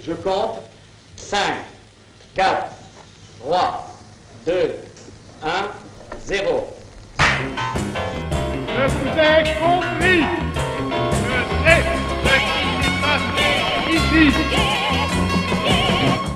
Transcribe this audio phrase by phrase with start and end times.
[0.00, 0.60] Je compte
[1.16, 1.40] 5,
[2.34, 2.66] 4,
[3.40, 3.96] 3,
[4.46, 4.52] 2,
[5.42, 5.48] 1,
[6.26, 6.66] 0.
[7.18, 10.22] Je vous ai compris.
[11.24, 11.82] Je sais
[12.24, 13.48] ce qui s'est passé
[13.90, 14.24] ici.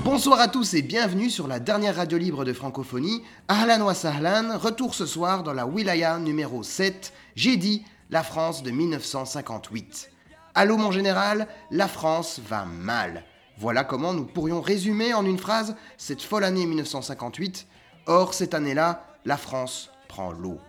[0.03, 3.23] Bonsoir à tous et bienvenue sur la dernière radio libre de francophonie.
[3.47, 8.63] Ahlan wa sahlan, retour ce soir dans la Wilaya numéro 7, j'ai dit la France
[8.63, 10.11] de 1958.
[10.55, 13.23] Allô mon général, la France va mal.
[13.59, 17.67] Voilà comment nous pourrions résumer en une phrase cette folle année 1958.
[18.05, 20.59] Or, cette année-là, la France prend l'eau.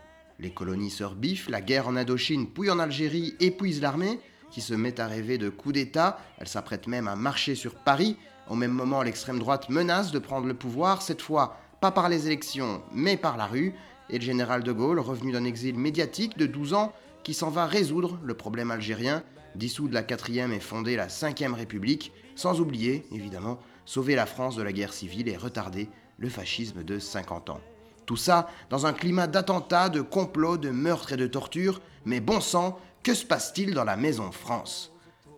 [0.40, 4.18] Les colonies se rebiffent, la guerre en Indochine, puis en Algérie, épuise l'armée,
[4.50, 6.18] qui se met à rêver de coups d'État.
[6.38, 8.16] Elle s'apprête même à marcher sur Paris.
[8.48, 12.26] Au même moment, l'extrême droite menace de prendre le pouvoir, cette fois pas par les
[12.26, 13.72] élections, mais par la rue.
[14.08, 17.66] Et le général de Gaulle, revenu d'un exil médiatique de 12 ans, qui s'en va
[17.66, 19.22] résoudre le problème algérien,
[19.54, 24.62] dissoudre la 4 et fonder la 5 République, sans oublier, évidemment, sauver la France de
[24.62, 27.60] la guerre civile et retarder le fascisme de 50 ans.
[28.06, 32.40] Tout ça dans un climat d'attentats, de complots, de meurtres et de tortures, mais bon
[32.40, 34.90] sang, que se passe-t-il dans la maison France?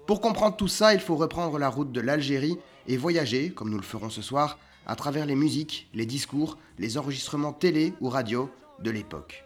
[0.06, 3.78] Pour comprendre tout ça, il faut reprendre la route de l'Algérie et voyager, comme nous
[3.78, 8.48] le ferons ce soir, à travers les musiques, les discours, les enregistrements télé ou radio
[8.80, 9.44] de l'époque.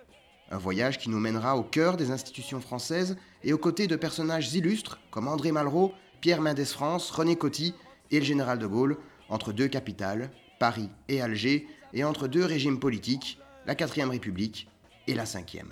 [0.50, 4.54] Un voyage qui nous mènera au cœur des institutions françaises et aux côtés de personnages
[4.54, 7.74] illustres comme André Malraux, Pierre Mendès France, René Coty
[8.10, 12.78] et le général de Gaulle, entre deux capitales, Paris et Alger, et entre deux régimes
[12.78, 14.68] politiques, la 4ème République
[15.06, 15.70] et la 5ème.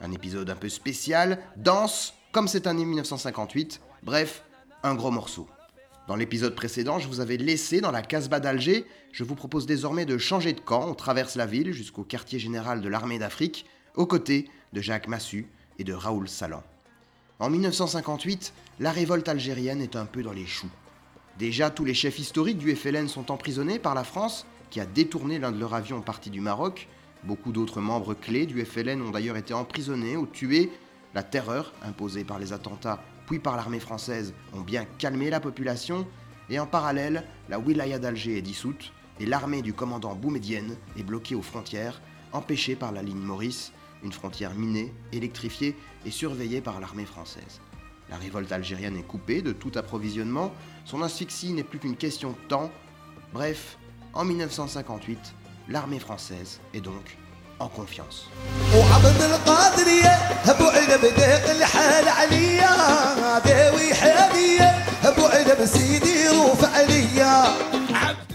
[0.00, 4.44] Un épisode un peu spécial, dense, comme cette année 1958, bref,
[4.82, 5.48] un gros morceau.
[6.08, 8.86] Dans l'épisode précédent, je vous avais laissé dans la Casbah d'Alger.
[9.12, 10.88] Je vous propose désormais de changer de camp.
[10.88, 15.46] On traverse la ville jusqu'au quartier général de l'armée d'Afrique, aux côtés de Jacques Massu
[15.78, 16.64] et de Raoul Salan.
[17.42, 20.70] En 1958, la révolte algérienne est un peu dans les choux.
[21.40, 25.40] Déjà, tous les chefs historiques du FLN sont emprisonnés par la France, qui a détourné
[25.40, 26.86] l'un de leurs avions parti du Maroc.
[27.24, 30.70] Beaucoup d'autres membres clés du FLN ont d'ailleurs été emprisonnés ou tués.
[31.14, 36.06] La terreur imposée par les attentats puis par l'armée française ont bien calmé la population.
[36.48, 41.34] Et en parallèle, la wilaya d'Alger est dissoute et l'armée du commandant Boumedienne est bloquée
[41.34, 42.02] aux frontières,
[42.32, 43.72] empêchée par la ligne Maurice,
[44.02, 47.60] une frontière minée, électrifiée et surveillée par l'armée française.
[48.10, 50.52] La révolte algérienne est coupée de tout approvisionnement,
[50.84, 52.70] son asphyxie n'est plus qu'une question de temps.
[53.32, 53.78] Bref,
[54.12, 55.18] en 1958,
[55.68, 57.16] l'armée française est donc
[57.58, 58.28] en confiance.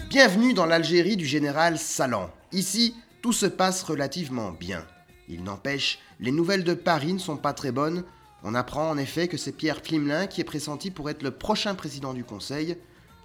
[0.08, 2.30] Bienvenue dans l'Algérie du général Salan.
[2.52, 4.84] Ici, tout se passe relativement bien.
[5.28, 8.04] Il n'empêche, les nouvelles de Paris ne sont pas très bonnes.
[8.42, 11.74] On apprend en effet que c'est Pierre Pflimlin qui est pressenti pour être le prochain
[11.74, 12.78] président du Conseil.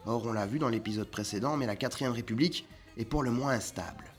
[0.06, 3.53] Or, on l'a vu dans l'épisode précédent, mais la 4ème République est pour le moins
[3.53, 4.12] instable.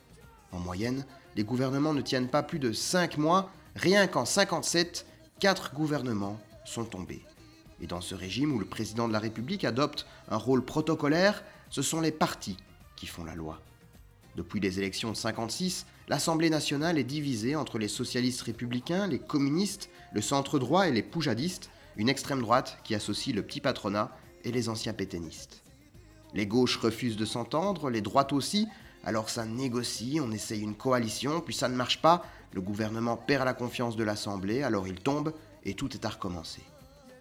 [0.51, 1.05] En moyenne,
[1.37, 5.05] les gouvernements ne tiennent pas plus de 5 mois, rien qu'en 57,
[5.41, 7.23] 4 gouvernements sont tombés.
[7.83, 11.83] Et dans ce régime où le président de la République adopte un rôle protocolaire, ce
[11.83, 12.57] sont les partis
[12.97, 13.61] qui font la loi.
[14.37, 19.89] Depuis les élections de 56, l'Assemblée nationale est divisée entre les socialistes républicains, les communistes,
[20.13, 24.11] le centre droit et les poujadistes, une extrême droite qui associe le petit patronat
[24.45, 25.63] et les anciens pétainistes.
[26.35, 28.67] Les gauches refusent de s'entendre, les droites aussi,
[29.05, 33.45] alors ça négocie, on essaye une coalition, puis ça ne marche pas, le gouvernement perd
[33.45, 35.33] la confiance de l'Assemblée, alors il tombe
[35.65, 36.63] et tout est à recommencer.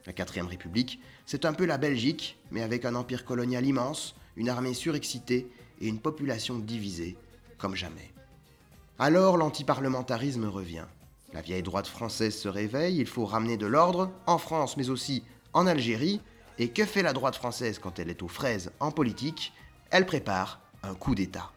[0.05, 4.49] La 4ème République, c'est un peu la Belgique, mais avec un empire colonial immense, une
[4.49, 5.47] armée surexcitée
[5.79, 7.16] et une population divisée,
[7.57, 8.12] comme jamais.
[9.06, 10.86] Alors l'antiparlementarisme revient.
[11.34, 15.25] La vieille droite française se réveille, il faut ramener de l'ordre, en France mais aussi
[15.52, 16.22] en Algérie.
[16.58, 19.52] Et que fait la droite française quand elle est aux fraises en politique?
[19.91, 21.52] Elle prépare un coup d'État.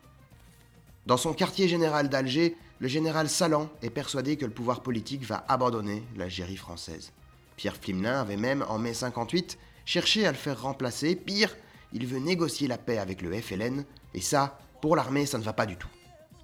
[1.07, 5.45] Dans son quartier général d'Alger, le général Salan est persuadé que le pouvoir politique va
[5.47, 7.13] abandonner l'Algérie française.
[7.55, 11.15] Pierre Pflimlin avait même, en mai 58, cherché à le faire remplacer.
[11.15, 11.57] Pire,
[11.93, 13.84] il veut négocier la paix avec le FLN,
[14.15, 15.87] et ça, pour l'armée, ça ne va pas du tout.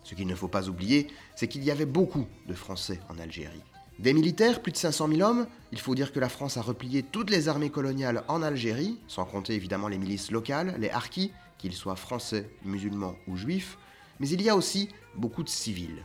[0.05, 3.63] Ce qu'il ne faut pas oublier, c'est qu'il y avait beaucoup de Français en Algérie.
[3.99, 7.03] Des militaires, plus de 500 000 hommes, il faut dire que la France a replié
[7.03, 11.75] toutes les armées coloniales en Algérie, sans compter évidemment les milices locales, les harkis, qu'ils
[11.75, 13.79] soient français, musulmans ou juifs,
[14.19, 16.05] mais il y a aussi beaucoup de civils.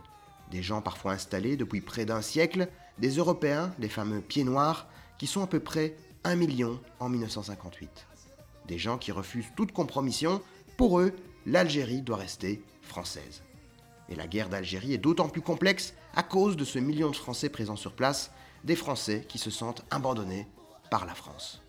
[0.52, 2.68] Des gens parfois installés depuis près d'un siècle,
[3.00, 8.08] des Européens, les fameux pieds noirs, qui sont à peu près un million en 1958.
[8.68, 10.42] Des gens qui refusent toute compromission,
[10.78, 11.14] pour eux,
[11.46, 13.44] l'Algérie doit rester française.
[14.10, 17.50] Et la guerre d'Algérie est d'autant plus complexe à cause de ce million de Français
[17.50, 18.32] présents sur place,
[18.64, 20.48] des Français qui se sentent abandonnés
[20.90, 21.62] par la France.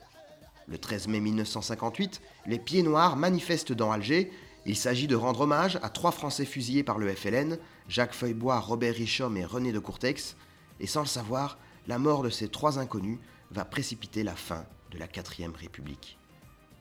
[0.67, 4.31] Le 13 mai 1958, les Pieds Noirs manifestent dans Alger.
[4.67, 7.59] Il s'agit de rendre hommage à trois Français fusillés par le FLN,
[7.89, 10.37] Jacques Feuillebois, Robert Richomme et René de Courtex.
[10.79, 13.19] Et sans le savoir, la mort de ces trois inconnus
[13.51, 16.19] va précipiter la fin de la 4ème République.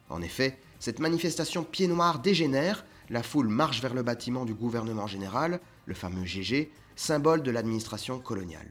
[0.09, 5.07] En effet, cette manifestation pieds noirs dégénère, la foule marche vers le bâtiment du gouvernement
[5.07, 8.69] général, le fameux GG, symbole de l'administration coloniale.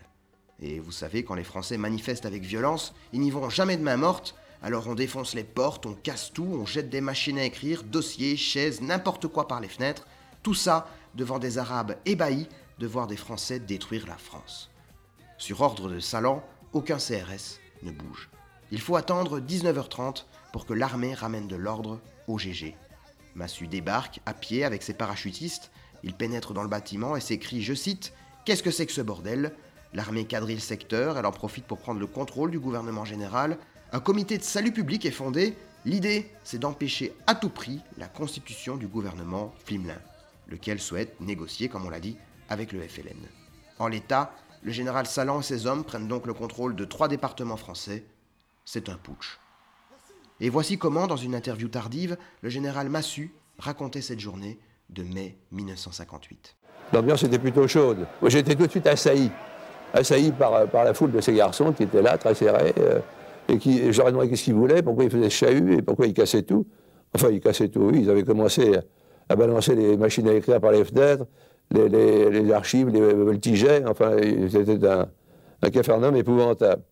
[0.60, 3.96] Et vous savez, quand les Français manifestent avec violence, ils n'y vont jamais de main
[3.96, 7.82] morte, alors on défonce les portes, on casse tout, on jette des machines à écrire,
[7.82, 10.06] dossiers, chaises, n'importe quoi par les fenêtres,
[10.42, 12.48] tout ça devant des Arabes ébahis
[12.78, 14.70] de voir des Français détruire la France.
[15.38, 16.42] Sur ordre de Salan,
[16.72, 18.30] aucun CRS ne bouge.
[18.70, 22.74] Il faut attendre 19h30 pour que l'armée ramène de l'ordre au GG.
[23.36, 25.70] Massu débarque à pied avec ses parachutistes,
[26.02, 28.12] il pénètre dans le bâtiment et s'écrie, je cite,
[28.44, 29.52] Qu'est-ce que c'est que ce bordel?
[29.92, 33.58] L'armée quadrille le secteur, elle en profite pour prendre le contrôle du gouvernement général.
[33.92, 35.56] Un comité de salut public est fondé.
[35.84, 40.00] L'idée, c'est d'empêcher à tout prix la constitution du gouvernement Flimelin,
[40.48, 42.16] lequel souhaite négocier, comme on l'a dit,
[42.48, 43.28] avec le FLN.
[43.78, 47.56] En l'état, le général Salan et ses hommes prennent donc le contrôle de trois départements
[47.56, 48.04] français.
[48.64, 49.38] C'est un putsch.
[50.40, 54.58] Et voici comment, dans une interview tardive, le général Massu racontait cette journée
[54.90, 56.56] de mai 1958.
[56.92, 58.06] L'ambiance était plutôt chaude.
[58.26, 59.30] J'étais tout de suite assailli,
[59.92, 63.00] assailli par, par la foule de ces garçons qui étaient là, très serrés, euh,
[63.48, 66.14] et qui, j'aurais demandé qu'est-ce qu'ils voulaient, pourquoi ils faisaient ce chahut et pourquoi ils
[66.14, 66.66] cassaient tout.
[67.14, 68.78] Enfin, ils cassaient tout, oui, ils avaient commencé
[69.28, 71.24] à balancer les machines à écrire par les fenêtres,
[71.70, 74.16] les, archives, les voltigeaient, enfin,
[74.50, 75.08] c'était un,
[75.62, 76.82] un épouvantable.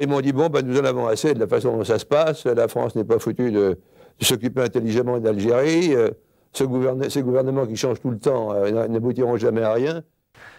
[0.00, 2.06] Ils m'ont dit, bon, ben, nous en avons assez de la façon dont ça se
[2.06, 3.78] passe, la France n'est pas foutue de,
[4.20, 6.10] s'occuper intelligemment d'Algérie, euh,
[6.52, 6.64] ce
[7.08, 10.02] ces gouvernements qui changent tout le temps euh, n'aboutiront jamais à rien.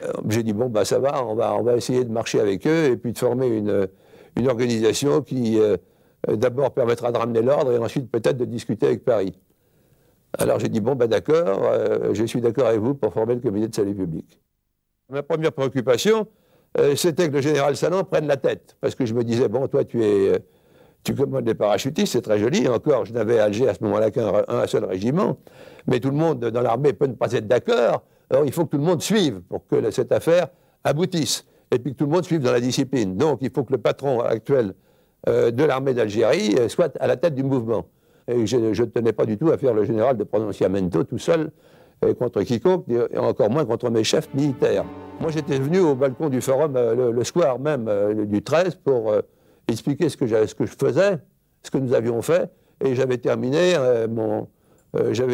[0.03, 2.97] Euh, j'ai dit, bon, ben, ça va on, va, essayer de marcher avec eux et
[2.97, 3.88] puis de former une,
[4.38, 5.59] une organisation qui,
[6.27, 9.38] d'abord, permettra de ramener l'ordre et ensuite peut-être de discuter avec Paris.
[10.38, 11.71] Alors j'ai dit, bon, ben d'accord,
[12.12, 14.41] je suis d'accord avec vous pour former le comité de salut public.
[15.09, 16.27] Ma première préoccupation,
[16.80, 18.75] euh, c'était que le général Salon prenne la tête.
[18.81, 20.30] Parce que je me disais, bon, toi, tu es.
[20.30, 20.40] Euh,
[21.04, 22.66] tu commandes les parachutistes, c'est très joli.
[22.70, 25.38] Encore, je n'avais à Alger à ce moment-là qu'un seul régiment.
[25.86, 28.04] Mais tout le monde dans l'armée peut ne pas être d'accord.
[28.30, 30.48] Alors, il faut que tout le monde suive pour que cette affaire
[30.86, 31.46] aboutisse.
[31.72, 33.18] Et puis que tout le monde suive dans la discipline.
[33.18, 34.76] Donc, il faut que le patron actuel
[35.28, 37.86] euh, de l'armée d'Algérie soit à la tête du mouvement.
[38.30, 41.52] Et je ne tenais pas du tout à faire le général de prononciamento tout seul
[42.18, 44.86] contre quiconque, et encore moins contre mes chefs militaires.
[45.20, 49.12] Moi, j'étais venu au balcon du forum, euh, le, soir même euh, du 13, pour
[49.12, 49.22] euh,
[49.68, 50.36] expliquer ce que, je
[50.66, 51.20] faisais,
[51.62, 52.52] ce que nous avions fait,
[52.84, 53.76] et j'avais terminé
[54.10, 54.48] mon,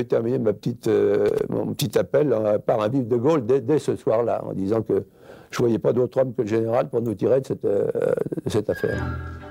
[0.08, 0.88] terminé ma petite,
[1.50, 2.36] mon petit appel
[2.68, 5.06] par un vif de Gaulle dès, ce soir-là, en disant que
[5.50, 7.88] je ne voyais pas d'autre homme que le général pour nous tirer de
[8.46, 9.49] cette affaire.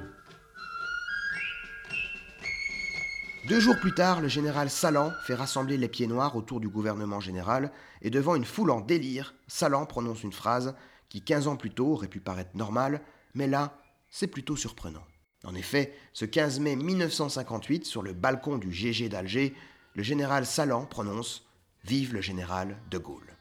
[3.48, 7.18] Deux jours plus tard, le général Salan fait rassembler les pieds noirs autour du gouvernement
[7.18, 7.72] général
[8.02, 10.74] et devant une foule en délire, Salan prononce une phrase
[11.08, 13.00] qui 15 ans plus tôt aurait pu paraître normale,
[13.32, 13.80] mais là,
[14.10, 15.02] c'est plutôt surprenant.
[15.44, 19.54] En effet, ce 15 mai 1958, sur le balcon du GG d'Alger,
[19.94, 21.46] le général Salan prononce
[21.84, 23.34] Vive le général de Gaulle.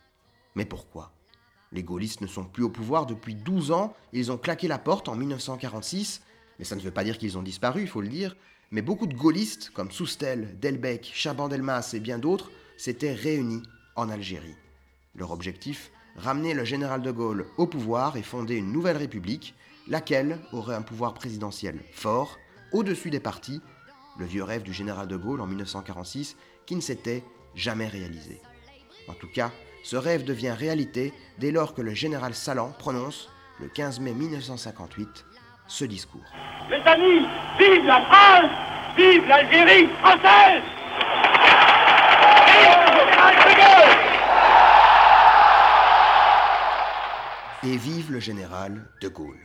[0.56, 1.12] Mais pourquoi?
[1.74, 5.10] Les gaullistes ne sont plus au pouvoir depuis 12 ans, ils ont claqué la porte
[5.10, 6.22] en 1946,
[6.60, 8.38] mais ça ne veut pas dire qu'ils ont disparu, il faut le dire,
[8.72, 13.64] mais beaucoup de gaullistes, comme Soustel, Delbecq, Chaban-Delmas et bien d'autres, s'étaient réunis
[13.96, 14.56] en Algérie.
[15.16, 19.54] Leur objectif Ramener le général de Gaulle au pouvoir et fonder une nouvelle république,
[19.88, 22.40] laquelle aurait un pouvoir présidentiel fort,
[22.72, 23.62] au-dessus des partis,
[24.18, 28.42] le vieux rêve du général de Gaulle en 1946 qui ne s'était jamais réalisé.
[29.08, 29.52] En tout cas,
[29.84, 35.24] ce rêve devient réalité dès lors que le général Salan prononce, le 15 mai 1958,
[35.68, 36.22] ce discours.
[36.70, 37.26] Mes amis,
[37.60, 38.52] vive la France
[38.98, 40.64] Vive l'Algérie française
[42.48, 43.98] Vive le général de Gaulle
[47.64, 49.40] Et vive le général de Gaulle.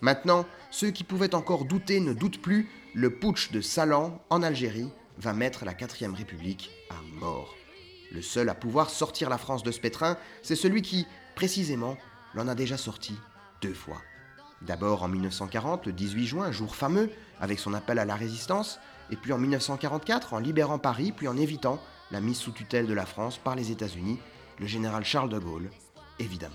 [0.00, 4.90] Maintenant, ceux qui pouvaient encore douter ne doutent plus, le putsch de Salan en Algérie
[5.18, 7.54] va mettre la 4ème République à mort.
[8.12, 11.96] Le seul à pouvoir sortir la France de ce pétrin, c'est celui qui, précisément,
[12.34, 13.14] l'en a déjà sorti
[13.60, 14.02] deux fois.
[14.66, 18.80] D'abord en 1940, le 18 juin, jour fameux, avec son appel à la résistance,
[19.10, 21.78] et puis en 1944 en libérant Paris, puis en évitant
[22.10, 24.18] la mise sous tutelle de la France par les États-Unis,
[24.58, 25.70] le général Charles de Gaulle,
[26.18, 26.54] évidemment.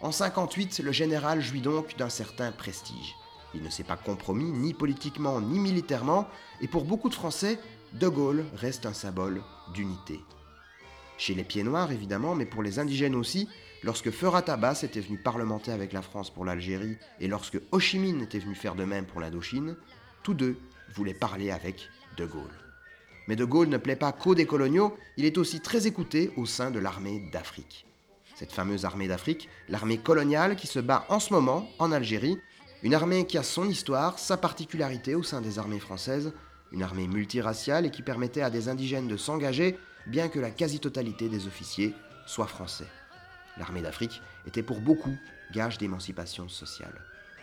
[0.00, 3.16] En 1958, le général jouit donc d'un certain prestige.
[3.52, 6.28] Il ne s'est pas compromis ni politiquement ni militairement,
[6.60, 7.58] et pour beaucoup de Français,
[7.94, 9.42] de Gaulle reste un symbole
[9.74, 10.20] d'unité.
[11.16, 13.48] Chez les pieds noirs évidemment, mais pour les indigènes aussi,
[13.84, 18.00] Lorsque Feurat Abbas était venu parlementer avec la France pour l'Algérie et lorsque Ho Chi
[18.00, 19.76] Minh était venu faire de même pour l'Indochine,
[20.24, 20.58] tous deux
[20.94, 22.42] voulait parler avec De Gaulle.
[23.28, 26.44] Mais De Gaulle ne plaît pas qu'aux des coloniaux, il est aussi très écouté au
[26.44, 27.86] sein de l'armée d'Afrique.
[28.34, 32.38] Cette fameuse armée d'Afrique, l'armée coloniale qui se bat en ce moment en Algérie,
[32.82, 36.32] une armée qui a son histoire, sa particularité au sein des armées françaises,
[36.72, 41.28] une armée multiraciale et qui permettait à des indigènes de s'engager, bien que la quasi-totalité
[41.28, 41.94] des officiers
[42.26, 42.86] soient français.
[43.58, 45.16] L'armée d'Afrique était pour beaucoup
[45.52, 46.94] gage d'émancipation sociale.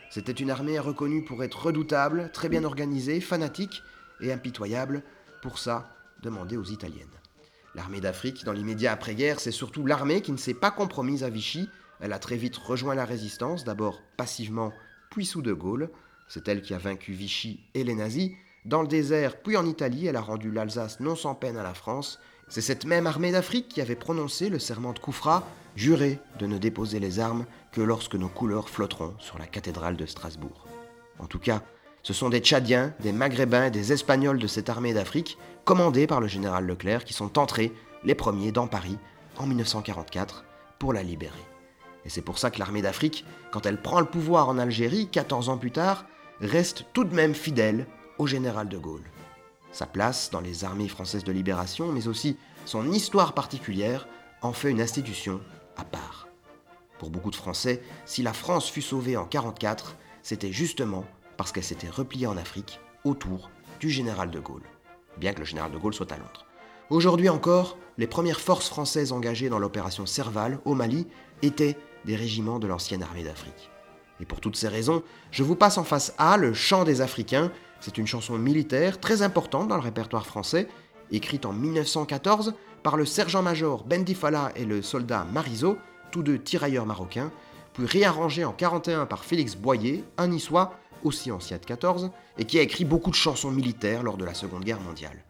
[0.09, 3.83] C'était une armée reconnue pour être redoutable, très bien organisée, fanatique
[4.21, 5.03] et impitoyable.
[5.41, 5.89] Pour ça,
[6.21, 7.07] demandez aux Italiennes.
[7.73, 11.69] L'armée d'Afrique, dans l'immédiat après-guerre, c'est surtout l'armée qui ne s'est pas compromise à Vichy.
[11.99, 14.71] Elle a très vite rejoint la résistance, d'abord passivement,
[15.09, 15.89] puis sous De Gaulle.
[16.27, 18.31] C'est elle qui a vaincu Vichy et les nazis.
[18.63, 21.73] Dans le désert, puis en Italie, elle a rendu l'Alsace non sans peine à la
[21.73, 22.19] France.
[22.47, 26.57] C'est cette même armée d'Afrique qui avait prononcé le serment de Koufra, juré de ne
[26.57, 30.65] déposer les armes que lorsque nos couleurs flotteront sur la cathédrale de Strasbourg.
[31.19, 31.61] En tout cas,
[32.03, 36.21] ce sont des Tchadiens, des Maghrébins et des Espagnols de cette armée d'Afrique, commandés par
[36.21, 38.97] le général Leclerc, qui sont entrés, les premiers, dans Paris
[39.37, 40.45] en 1944
[40.79, 41.33] pour la libérer.
[42.05, 45.49] Et c'est pour ça que l'armée d'Afrique, quand elle prend le pouvoir en Algérie, 14
[45.49, 46.05] ans plus tard,
[46.39, 47.87] reste tout de même fidèle
[48.19, 49.09] au général de Gaulle.
[49.71, 54.07] Sa place dans les armées françaises de libération, mais aussi son histoire particulière,
[54.41, 55.41] en fait une institution
[55.77, 56.27] à part.
[56.99, 61.05] Pour beaucoup de Français, si la France fut sauvée en 1944, c'était justement
[61.37, 64.63] parce qu'elle s'était repliée en Afrique autour du général de Gaulle,
[65.17, 66.45] bien que le général de Gaulle soit à Londres.
[66.89, 71.07] Aujourd'hui encore, les premières forces françaises engagées dans l'opération Serval au Mali
[71.41, 73.69] étaient des régiments de l'ancienne armée d'Afrique.
[74.19, 77.51] Et pour toutes ces raisons, je vous passe en face A le chant des Africains.
[77.79, 80.67] C'est une chanson militaire très importante dans le répertoire français,
[81.11, 82.53] écrite en 1914
[82.85, 85.79] par le sergent-major Bendifala et le soldat Marizo,
[86.11, 87.31] tous deux tirailleurs marocains,
[87.73, 92.59] puis réarrangé en 41 par Félix Boyer, un niçois, aussi ancien de 14, et qui
[92.59, 95.25] a écrit beaucoup de chansons militaires lors de la Seconde Guerre mondiale.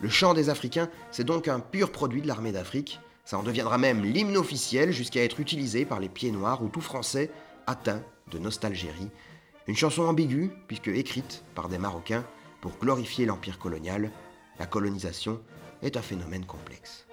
[0.00, 3.00] Le chant des Africains, c'est donc un pur produit de l'armée d'Afrique.
[3.26, 6.80] Ça en deviendra même l'hymne officiel jusqu'à être utilisé par les pieds noirs ou tout
[6.80, 7.30] français
[7.66, 9.10] atteint de nostalgérie.
[9.66, 12.24] Une chanson ambiguë, puisque écrite par des Marocains
[12.62, 14.10] pour glorifier l'empire colonial,
[14.58, 15.42] la colonisation
[15.84, 17.06] est un phénomène complexe.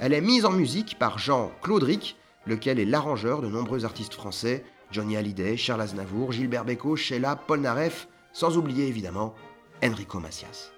[0.00, 4.64] Elle est mise en musique par Jean Claudric, lequel est l'arrangeur de nombreux artistes français,
[4.90, 9.34] Johnny Hallyday, Charles Aznavour, Gilbert Bécaud, Sheila, Paul Naref, sans oublier évidemment
[9.82, 10.72] Enrico Macias.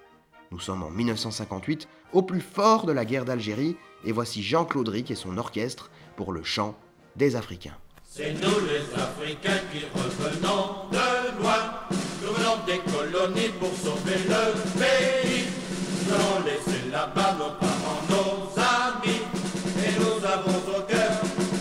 [0.51, 5.11] Nous sommes en 1958, au plus fort de la guerre d'Algérie, et voici Jean Claudric
[5.11, 6.75] et son orchestre pour le chant
[7.15, 7.77] des Africains.
[8.05, 11.87] C'est nous les Africains qui revenons de loin.
[12.21, 15.21] Nous venons des colonies pour sauver le pays.
[16.91, 19.21] Là-bas nos parents, nos amis.
[19.85, 21.11] Et nous avons au cœur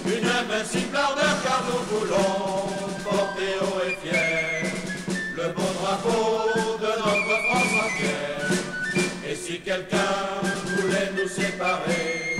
[0.06, 2.66] une invincible ardeur car nous voulons
[3.04, 4.72] porter haut et fier
[5.36, 8.50] le beau drapeau de notre France entière.
[9.28, 10.14] Et si quelqu'un
[10.76, 12.36] voulait nous séparer,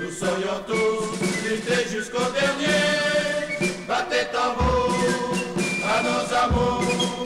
[0.00, 3.74] nous serions tous lutter jusqu'au dernier.
[3.86, 4.92] Battez tambour
[5.94, 7.24] à nos amours,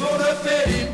[0.00, 0.89] pour le pays,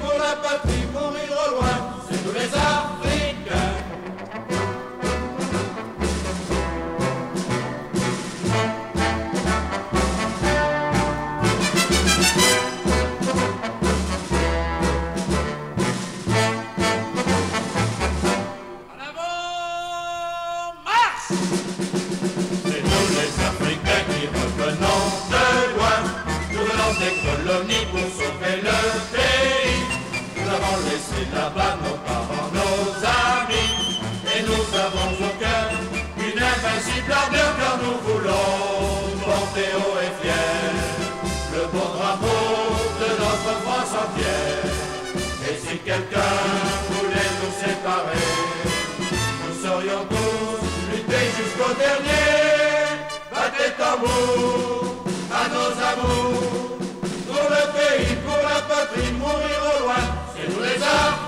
[53.78, 56.78] À nos amours,
[57.26, 60.02] pour le pays, pour la patrie, mourir au loin,
[60.34, 61.25] c'est nous les Africains.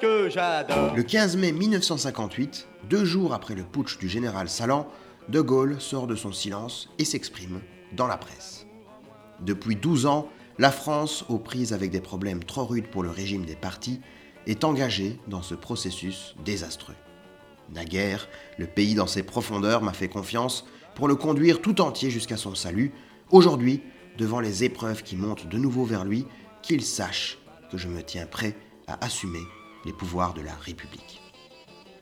[0.00, 4.88] Le 15 mai 1958, deux jours après le putsch du général Salan,
[5.28, 7.60] De Gaulle sort de son silence et s'exprime
[7.92, 8.66] dans la presse.
[9.40, 13.44] Depuis 12 ans, la France, aux prises avec des problèmes trop rudes pour le régime
[13.44, 14.00] des partis,
[14.46, 16.96] est engagée dans ce processus désastreux.
[17.74, 22.38] Naguère, le pays dans ses profondeurs m'a fait confiance pour le conduire tout entier jusqu'à
[22.38, 22.92] son salut.
[23.30, 23.82] Aujourd'hui,
[24.16, 26.26] devant les épreuves qui montent de nouveau vers lui,
[26.62, 27.38] qu'il sache
[27.70, 28.56] que je me tiens prêt
[28.86, 29.42] à assumer
[29.84, 31.20] les pouvoirs de la République.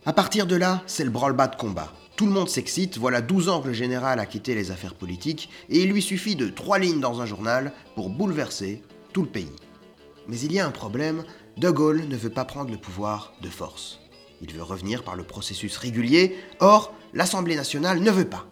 [0.07, 1.93] À partir de là, c'est le branle-bas de combat.
[2.17, 5.51] Tout le monde s'excite, voilà 12 ans que le général a quitté les affaires politiques,
[5.69, 8.83] et il lui suffit de trois lignes dans un journal pour bouleverser
[9.13, 9.53] tout le pays.
[10.29, 11.25] Mais il y a un problème,
[11.57, 14.01] De Gaulle ne veut pas prendre le pouvoir de force.
[14.43, 18.47] Il veut revenir par le processus régulier, or l'Assemblée nationale ne veut pas.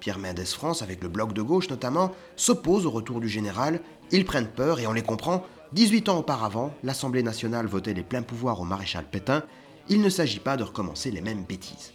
[0.00, 3.80] Pierre Mendès France, avec le bloc de gauche notamment, s'oppose au retour du général,
[4.10, 8.22] ils prennent peur et on les comprend, 18 ans auparavant, l'Assemblée nationale votait les pleins
[8.22, 9.42] pouvoirs au maréchal Pétain,
[9.88, 11.94] il ne s'agit pas de recommencer les mêmes bêtises.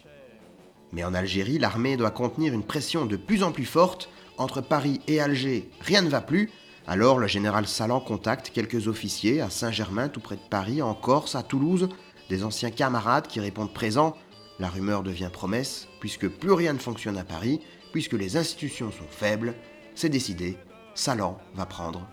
[0.92, 4.10] Mais en Algérie, l'armée doit contenir une pression de plus en plus forte.
[4.36, 6.50] Entre Paris et Alger, rien ne va plus.
[6.86, 11.34] Alors le général Salan contacte quelques officiers à Saint-Germain, tout près de Paris, en Corse,
[11.34, 11.88] à Toulouse,
[12.28, 14.14] des anciens camarades qui répondent présents.
[14.58, 17.60] La rumeur devient promesse, puisque plus rien ne fonctionne à Paris,
[17.92, 19.54] puisque les institutions sont faibles.
[19.94, 20.58] C'est décidé,
[20.94, 22.06] Salan va prendre.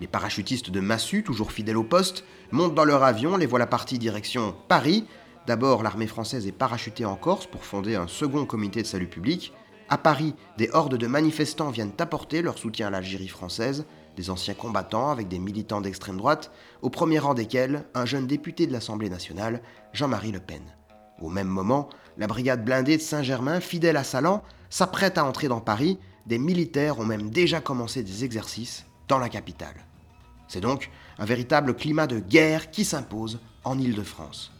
[0.00, 3.98] Les parachutistes de Massu, toujours fidèles au poste, montent dans leur avion, les voilà partis
[3.98, 5.04] direction Paris.
[5.46, 9.52] D'abord, l'armée française est parachutée en Corse pour fonder un second comité de salut public.
[9.88, 13.86] À Paris, des hordes de manifestants viennent apporter leur soutien à l'Algérie française,
[14.16, 16.52] des anciens combattants avec des militants d'extrême droite,
[16.82, 20.62] au premier rang desquels un jeune député de l'Assemblée nationale, Jean-Marie Le Pen.
[21.20, 25.60] Au même moment, la brigade blindée de Saint-Germain, fidèle à Salan, s'apprête à entrer dans
[25.60, 25.98] Paris.
[26.26, 29.74] Des militaires ont même déjà commencé des exercices dans la capitale.
[30.46, 34.52] C'est donc un véritable climat de guerre qui s'impose en Île-de-France.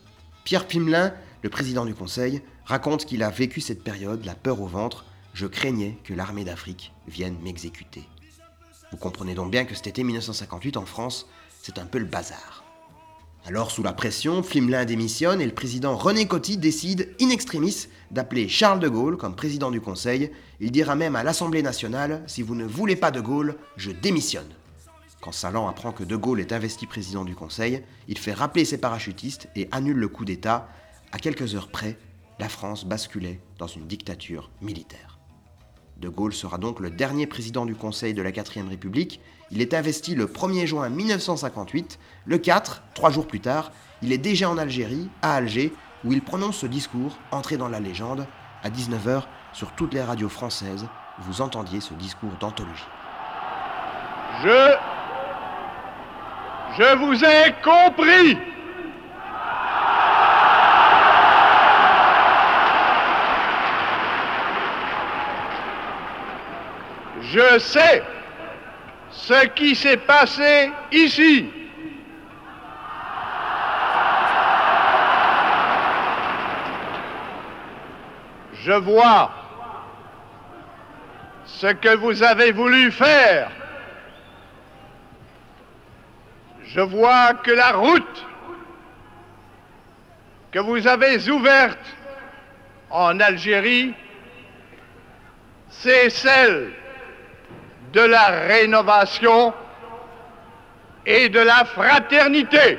[0.44, 4.66] Pierre Pimelin, le président du Conseil, raconte qu'il a vécu cette période, la peur au
[4.66, 5.04] ventre.
[5.34, 8.04] Je craignais que l'armée d'Afrique vienne m'exécuter.
[8.90, 11.28] Vous comprenez donc bien que cet été 1958 en France,
[11.62, 12.64] c'est un peu le bazar.
[13.46, 18.48] Alors, sous la pression, Flimelin démissionne et le président René Coty décide, in extremis, d'appeler
[18.48, 20.30] Charles de Gaulle comme président du Conseil.
[20.60, 24.48] Il dira même à l'Assemblée nationale Si vous ne voulez pas de Gaulle, je démissionne.
[25.20, 28.78] Quand Salan apprend que De Gaulle est investi président du Conseil, il fait rappeler ses
[28.78, 30.68] parachutistes et annule le coup d'État.
[31.10, 31.98] À quelques heures près,
[32.38, 35.18] la France basculait dans une dictature militaire.
[35.96, 39.20] De Gaulle sera donc le dernier président du Conseil de la 4ème République.
[39.50, 41.98] Il est investi le 1er juin 1958.
[42.26, 45.72] Le 4, trois jours plus tard, il est déjà en Algérie, à Alger,
[46.04, 48.26] où il prononce ce discours, entré dans la légende.
[48.62, 50.86] À 19h, sur toutes les radios françaises,
[51.20, 52.84] vous entendiez ce discours d'anthologie.
[54.42, 54.74] Je.
[56.76, 58.38] Je vous ai compris.
[67.22, 68.02] Je sais
[69.10, 71.50] ce qui s'est passé ici.
[78.64, 79.30] Je vois
[81.46, 83.50] ce que vous avez voulu faire.
[86.66, 88.26] Je vois que la route
[90.50, 91.78] que vous avez ouverte
[92.90, 93.94] en Algérie,
[95.70, 96.72] c'est celle
[97.92, 99.54] de la rénovation
[101.06, 102.78] et de la fraternité.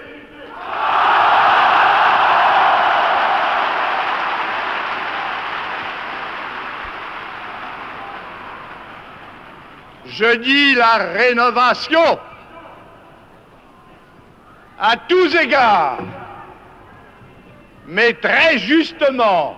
[10.05, 12.19] Je dis la rénovation
[14.79, 15.99] à tous égards,
[17.87, 19.57] mais très justement,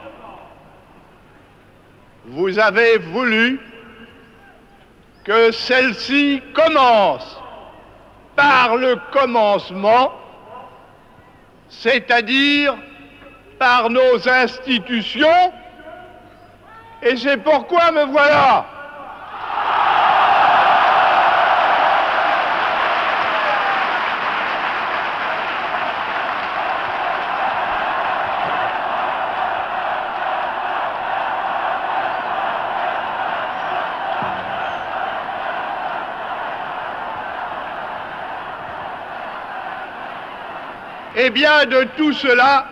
[2.25, 3.59] vous avez voulu
[5.23, 7.37] que celle-ci commence
[8.35, 10.13] par le commencement,
[11.69, 12.75] c'est-à-dire
[13.59, 15.53] par nos institutions,
[17.03, 18.65] et c'est pourquoi me voilà.
[41.15, 42.67] Eh bien, de tout cela,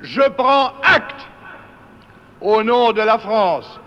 [0.00, 1.26] je prends acte
[2.40, 3.80] au nom de la France.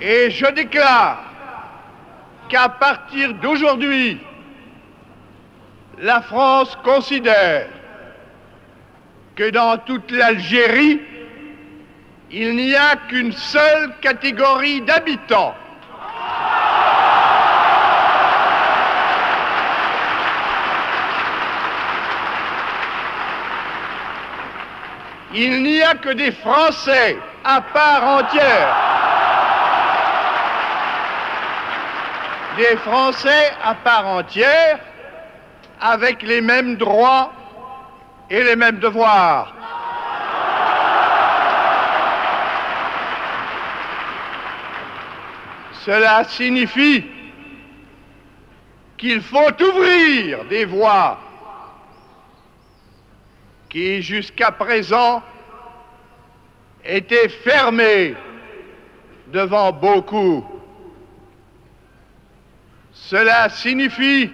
[0.00, 1.18] Et je déclare
[2.48, 4.18] qu'à partir d'aujourd'hui,
[5.98, 7.66] la France considère
[9.34, 11.00] que dans toute l'Algérie,
[12.30, 15.54] il n'y a qu'une seule catégorie d'habitants.
[25.34, 28.76] Il n'y a que des Français à part entière.
[32.56, 34.78] Des Français à part entière
[35.80, 37.32] avec les mêmes droits
[38.30, 39.57] et les mêmes devoirs.
[45.84, 47.04] Cela signifie
[48.96, 51.18] qu'il faut ouvrir des voies
[53.68, 55.22] qui jusqu'à présent
[56.84, 58.14] étaient fermées
[59.28, 60.44] devant beaucoup.
[62.92, 64.30] Cela signifie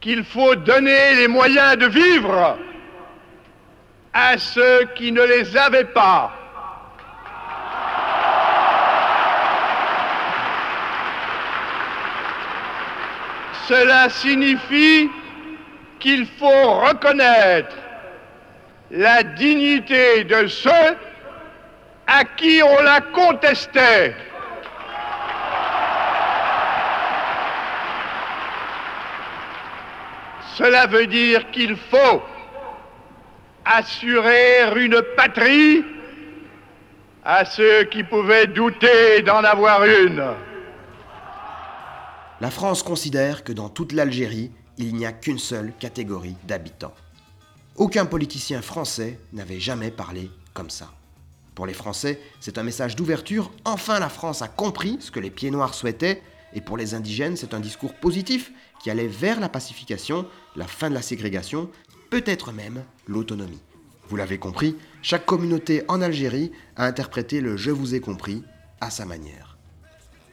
[0.00, 2.58] qu'il faut donner les moyens de vivre
[4.12, 6.39] à ceux qui ne les avaient pas.
[13.70, 15.08] Cela signifie
[16.00, 17.76] qu'il faut reconnaître
[18.90, 20.96] la dignité de ceux
[22.08, 24.16] à qui on la contestait.
[30.56, 32.24] Cela veut dire qu'il faut
[33.64, 35.84] assurer une patrie
[37.24, 40.24] à ceux qui pouvaient douter d'en avoir une.
[42.40, 46.94] La France considère que dans toute l'Algérie, il n'y a qu'une seule catégorie d'habitants.
[47.76, 50.90] Aucun politicien français n'avait jamais parlé comme ça.
[51.54, 53.50] Pour les Français, c'est un message d'ouverture.
[53.66, 56.22] Enfin, la France a compris ce que les pieds noirs souhaitaient.
[56.54, 60.26] Et pour les indigènes, c'est un discours positif qui allait vers la pacification,
[60.56, 61.68] la fin de la ségrégation,
[62.08, 63.60] peut-être même l'autonomie.
[64.08, 68.42] Vous l'avez compris, chaque communauté en Algérie a interprété le Je vous ai compris
[68.80, 69.49] à sa manière.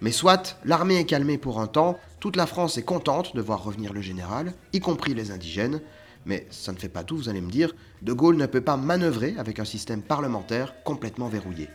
[0.02, 3.64] Mais soit, l'armée est calmée pour un temps, toute la France est contente de voir
[3.64, 5.82] revenir le général, y compris les indigènes,
[6.26, 8.78] mais ça ne fait pas tout, vous allez me dire, De Gaulle ne peut pas
[8.78, 11.70] manœuvrer avec un système parlementaire complètement verrouillé.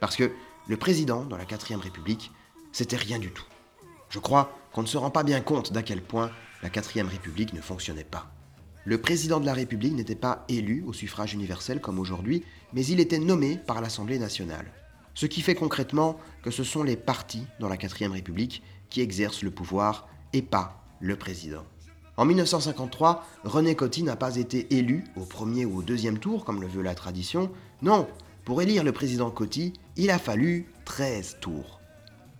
[0.00, 0.32] Parce que
[0.68, 2.30] le président, dans la 4ème République,
[2.72, 3.44] c'était rien du tout.
[4.10, 6.30] Je crois qu'on ne se rend pas bien compte d'à quel point
[6.62, 8.30] la 4ème République ne fonctionnait pas.
[8.84, 13.00] Le président de la République n'était pas élu au suffrage universel comme aujourd'hui, mais il
[13.00, 14.66] était nommé par l'Assemblée nationale.
[15.14, 19.42] Ce qui fait concrètement que ce sont les partis dans la 4ème République qui exercent
[19.42, 21.64] le pouvoir et pas le président.
[22.16, 26.60] En 1953, René Coty n'a pas été élu au premier ou au deuxième tour, comme
[26.60, 27.50] le veut la tradition.
[27.80, 28.06] Non,
[28.44, 31.80] pour élire le président Coty, il a fallu 13 tours.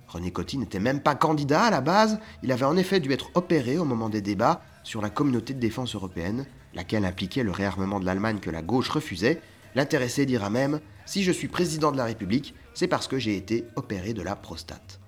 [0.09, 3.31] René Coty n'était même pas candidat à la base, il avait en effet dû être
[3.35, 7.99] opéré au moment des débats sur la communauté de défense européenne, laquelle impliquait le réarmement
[7.99, 9.41] de l'Allemagne que la gauche refusait.
[9.75, 13.65] L'intéressé dira même Si je suis président de la République, c'est parce que j'ai été
[13.77, 15.01] opéré de la prostate.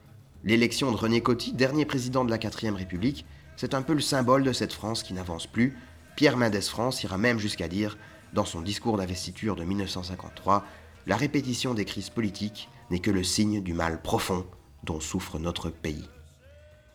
[0.44, 3.24] L'élection de René Coty, dernier président de la 4ème République,
[3.56, 5.76] c'est un peu le symbole de cette France qui n'avance plus.
[6.16, 7.96] Pierre Mendès France ira même jusqu'à dire,
[8.32, 10.64] dans son discours d'investiture de 1953,
[11.06, 14.46] La répétition des crises politiques n'est que le signe du mal profond
[14.84, 16.08] dont souffre notre pays.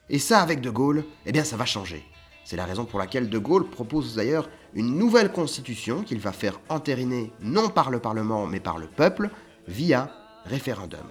[0.10, 2.04] Et ça, avec De Gaulle, eh bien ça va changer.
[2.44, 6.60] C'est la raison pour laquelle De Gaulle propose d'ailleurs une nouvelle constitution qu'il va faire
[6.70, 9.30] entériner non par le Parlement mais par le peuple
[9.68, 10.12] via
[10.46, 11.06] référendum.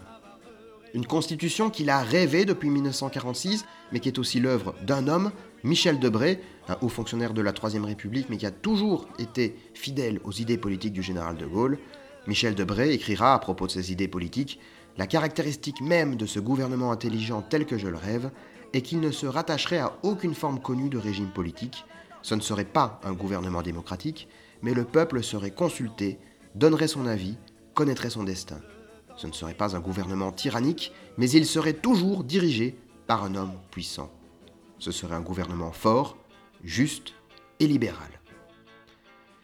[0.94, 5.32] Une constitution qu'il a rêvée depuis 1946, mais qui est aussi l'œuvre d'un homme,
[5.64, 10.20] Michel Debré, un haut fonctionnaire de la Troisième République, mais qui a toujours été fidèle
[10.24, 11.78] aux idées politiques du général de Gaulle.
[12.26, 14.60] Michel Debré écrira à propos de ses idées politiques
[14.96, 18.30] La caractéristique même de ce gouvernement intelligent tel que je le rêve
[18.72, 21.84] est qu'il ne se rattacherait à aucune forme connue de régime politique.
[22.22, 24.28] Ce ne serait pas un gouvernement démocratique,
[24.62, 26.18] mais le peuple serait consulté,
[26.54, 27.36] donnerait son avis,
[27.74, 28.60] connaîtrait son destin.
[29.18, 32.78] Ce ne serait pas un gouvernement tyrannique, mais il serait toujours dirigé
[33.09, 34.12] par un homme puissant.
[34.78, 36.16] Ce serait un gouvernement fort,
[36.62, 37.14] juste
[37.59, 38.20] et libéral.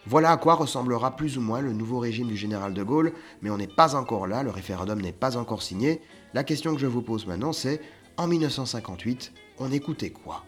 [0.06, 3.50] Voilà à quoi ressemblera plus ou moins le nouveau régime du général de Gaulle, mais
[3.50, 6.00] on n'est pas encore là, le référendum n'est pas encore signé.
[6.34, 7.80] La question que je vous pose maintenant, c'est
[8.16, 10.44] en 1958, on écoutait quoi?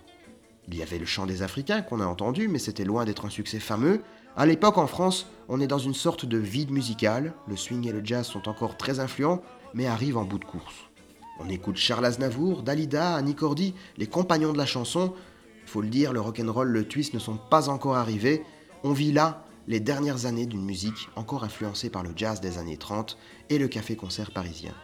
[0.68, 3.30] Il y avait le chant des Africains qu'on a entendu, mais c'était loin d'être un
[3.30, 4.02] succès fameux.
[4.38, 7.32] À l'époque, en France, on est dans une sorte de vide musical.
[7.48, 9.40] Le swing et le jazz sont encore très influents,
[9.72, 10.74] mais arrivent en bout de course.
[11.40, 15.14] On écoute Charles Aznavour, Dalida, Annie Cordy, les compagnons de la chanson.
[15.64, 18.42] Faut le dire, le rock'n'roll, le twist ne sont pas encore arrivés.
[18.84, 22.76] On vit là les dernières années d'une musique encore influencée par le jazz des années
[22.76, 23.16] 30
[23.48, 24.74] et le café-concert parisien.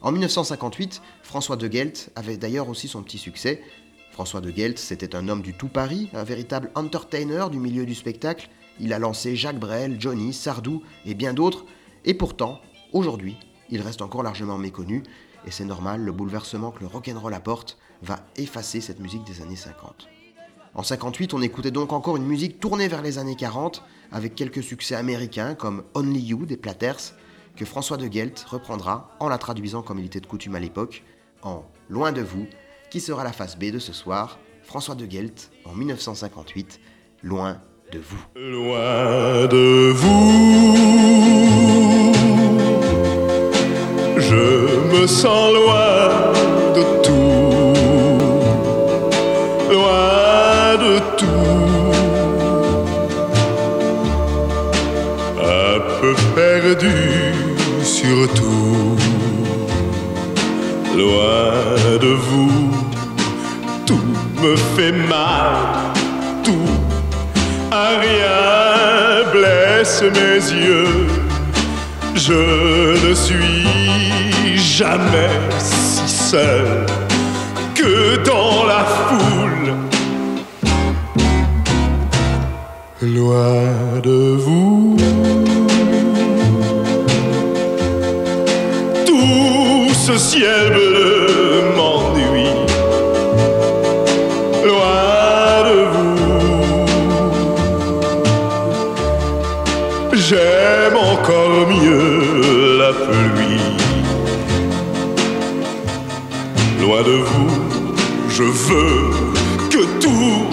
[0.00, 3.64] En 1958, François de Gelt avait d'ailleurs aussi son petit succès.
[4.12, 7.96] François de Gelt, c'était un homme du tout Paris, un véritable entertainer du milieu du
[7.96, 8.48] spectacle.
[8.82, 11.64] Il a lancé Jacques Brel, Johnny, Sardou et bien d'autres.
[12.04, 12.60] Et pourtant,
[12.92, 13.36] aujourd'hui,
[13.70, 15.04] il reste encore largement méconnu.
[15.46, 19.54] Et c'est normal, le bouleversement que le rock'n'roll apporte va effacer cette musique des années
[19.54, 20.08] 50.
[20.74, 24.64] En 58, on écoutait donc encore une musique tournée vers les années 40, avec quelques
[24.64, 27.14] succès américains comme Only You des Platters,
[27.54, 31.04] que François de Gelt reprendra en la traduisant comme il était de coutume à l'époque,
[31.42, 32.46] en Loin de vous,
[32.90, 36.80] qui sera la face B de ce soir, François de Gelt en 1958,
[37.22, 37.60] Loin
[37.94, 40.72] Loin de vous,
[44.16, 44.44] je
[44.92, 46.32] me sens loin
[46.74, 47.74] de tout,
[49.70, 51.96] loin de tout,
[55.42, 56.96] un peu perdu
[57.82, 58.96] surtout,
[60.96, 61.52] loin
[62.00, 62.70] de vous,
[63.84, 64.06] tout
[64.42, 65.52] me fait mal,
[66.42, 66.71] tout
[68.00, 71.06] rien blesse mes yeux.
[72.14, 76.86] Je ne suis jamais si seul
[77.74, 79.74] que dans la foule.
[83.02, 84.96] Loin de vous,
[89.04, 91.41] tout ce ciel bleu
[107.04, 107.50] De vous,
[108.30, 109.10] je veux
[109.70, 110.46] que tout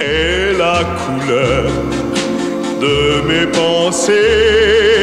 [0.00, 1.70] ait la couleur
[2.80, 5.01] de mes pensées.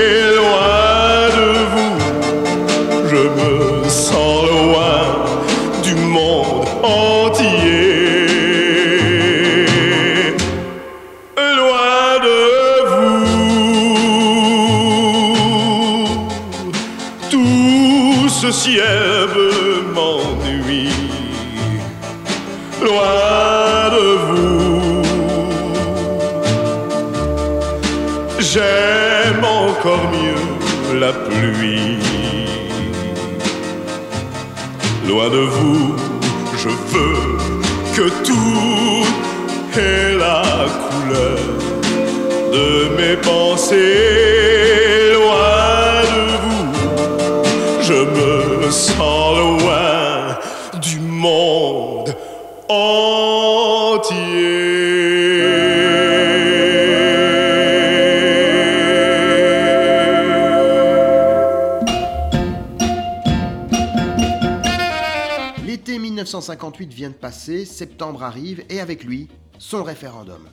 [66.50, 69.28] 1958 vient de passer, septembre arrive et avec lui,
[69.60, 70.50] son référendum.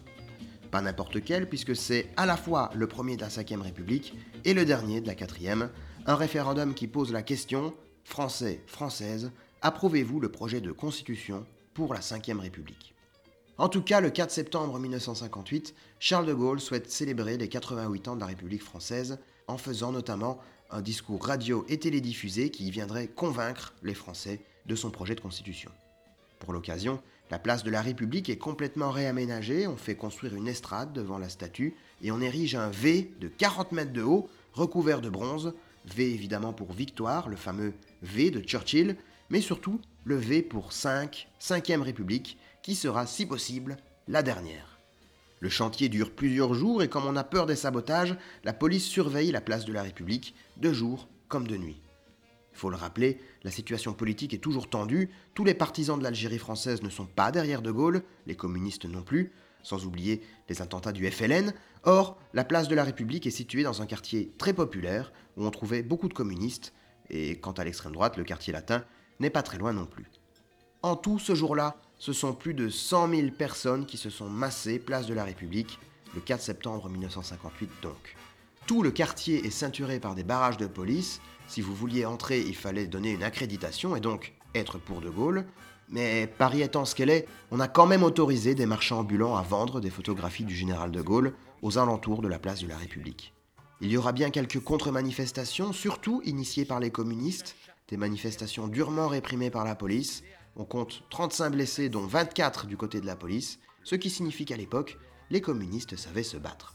[0.71, 4.13] Pas n'importe quel puisque c'est à la fois le premier de la 5ème République
[4.45, 5.71] et le dernier de la 4ème,
[6.05, 7.73] un référendum qui pose la question
[8.05, 9.31] Français, Françaises,
[9.63, 12.95] approuvez-vous le projet de constitution pour la 5ème République?
[13.57, 18.17] En tout cas, le 4 septembre 1958, Charles de Gaulle souhaite célébrer les 88 ans
[18.17, 23.73] de la République française en faisant notamment un discours radio et télédiffusé qui viendrait convaincre
[23.83, 25.71] les Français de son projet de constitution.
[26.38, 30.92] Pour l'occasion, la place de la République est complètement réaménagée, on fait construire une estrade
[30.92, 35.11] devant la statue et on érige un V de 40 mètres de haut, recouvert de
[35.11, 35.55] bronze,
[35.87, 38.96] V évidemment pour victoire, le fameux V de Churchill,
[39.31, 43.77] mais surtout le V pour 5, 5e République, qui sera si possible
[44.09, 44.79] la dernière.
[45.40, 49.33] Le chantier dure plusieurs jours et comme on a peur des sabotages, la police surveille
[49.33, 51.81] la place de la République de jour comme de nuit.
[52.53, 56.37] Il faut le rappeler, la situation politique est toujours tendue, tous les partisans de l'Algérie
[56.37, 59.31] française ne sont pas derrière De Gaulle, les communistes non plus,
[59.63, 61.55] sans oublier les attentats du FLN.
[61.85, 65.51] Or, la place de la République est située dans un quartier très populaire, où on
[65.53, 66.75] trouvait beaucoup de communistes,
[67.09, 68.85] et quant à l'extrême droite, le quartier latin
[69.21, 70.07] n'est pas très loin non plus.
[70.83, 74.81] En tout, ce jour-là, ce sont plus de 100 000 personnes qui se sont massées
[74.81, 75.79] place de la République,
[76.17, 78.17] le 4 septembre 1958 donc.
[78.67, 81.21] Tout le quartier est ceinturé par des barrages de police.
[81.49, 85.47] Si vous vouliez entrer, il fallait donner une accréditation et donc être pour De Gaulle.
[85.89, 89.43] Mais Paris étant ce qu'elle est, on a quand même autorisé des marchands ambulants à
[89.43, 93.33] vendre des photographies du général de Gaulle aux alentours de la place de la République.
[93.81, 97.57] Il y aura bien quelques contre-manifestations, surtout initiées par les communistes,
[97.89, 100.25] des manifestations durement réprimées par la police.
[100.57, 104.57] On compte 35 blessés, dont 24 du côté de la police, ce qui signifie qu'à
[104.57, 104.99] l'époque,
[105.31, 106.75] les communistes savaient se battre.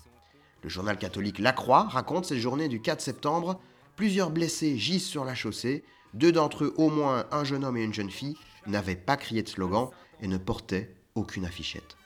[0.64, 3.60] Le journal catholique La Croix raconte ces journées du 4 septembre.
[4.02, 5.84] Plusieurs blessés gisent sur la chaussée.
[6.16, 8.36] deux d'entre eux, au moins un jeune homme et une jeune fille,
[8.66, 9.90] n'avaient pas crié de slogan
[10.22, 11.98] et ne portaient aucune affichette.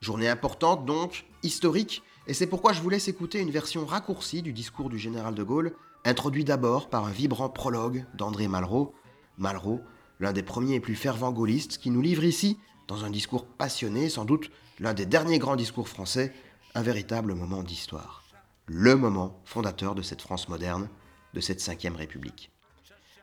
[0.00, 4.52] Journée importante donc, historique, et c'est pourquoi je vous laisse écouter une version raccourcie du
[4.52, 8.94] discours du général de Gaulle, introduit d'abord par un vibrant prologue d'André Malraux.
[9.36, 9.80] Malraux,
[10.20, 14.08] l'un des premiers et plus fervents gaullistes, qui nous livre ici, dans un discours passionné,
[14.08, 16.32] sans doute l'un des derniers grands discours français,
[16.76, 18.22] un véritable moment d'histoire.
[18.66, 20.88] Le moment fondateur de cette France moderne,
[21.34, 22.50] de cette Ve République.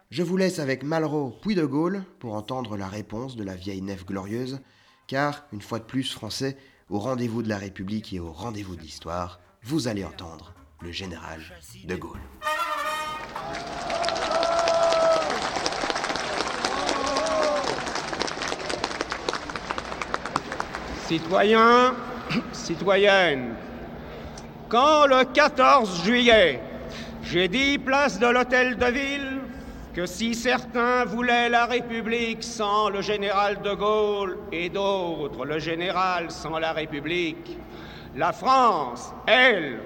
[0.10, 3.82] Je vous laisse avec Malraux puis de Gaulle pour entendre la réponse de la vieille
[3.82, 4.60] nef glorieuse,
[5.08, 6.58] car, une fois de plus français,
[6.90, 11.42] au rendez-vous de la République et au rendez-vous de l'histoire, vous allez entendre le général
[11.84, 12.22] de Gaulle.
[21.08, 21.96] Citoyens,
[22.54, 23.56] citoyennes,
[24.70, 26.62] quand le 14 juillet,
[27.32, 29.40] j'ai dit place de l'hôtel de ville
[29.94, 36.32] que si certains voulaient la République sans le général de Gaulle et d'autres le général
[36.32, 37.58] sans la République,
[38.16, 39.80] la France, elle,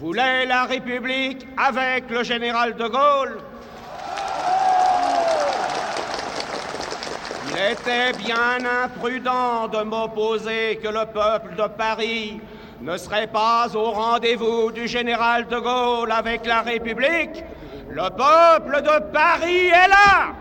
[0.00, 3.38] voulait la République avec le général de Gaulle.
[7.50, 12.40] Il était bien imprudent de m'opposer que le peuple de Paris
[12.80, 17.44] ne serait pas au rendez-vous du général de Gaulle avec la République?
[17.90, 20.32] Le peuple de Paris est là.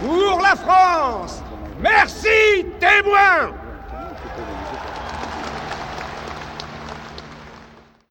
[0.00, 1.42] Pour la France,
[1.80, 3.52] merci témoins.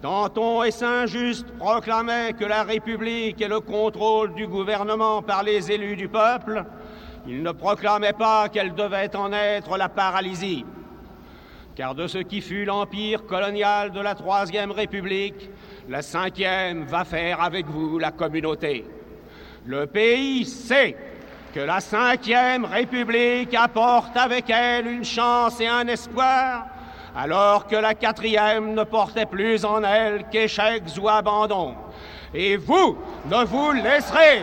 [0.01, 5.95] Danton et Saint-Just proclamaient que la République est le contrôle du gouvernement par les élus
[5.95, 6.63] du peuple.
[7.27, 10.65] Ils ne proclamaient pas qu'elle devait en être la paralysie.
[11.75, 15.49] Car de ce qui fut l'empire colonial de la Troisième République,
[15.89, 18.85] la Cinquième va faire avec vous la communauté.
[19.65, 20.95] Le pays sait
[21.53, 26.67] que la Cinquième République apporte avec elle une chance et un espoir
[27.17, 31.73] alors que la quatrième ne portait plus en elle qu'échecs ou abandon.
[32.33, 34.41] Et vous ne vous laisserez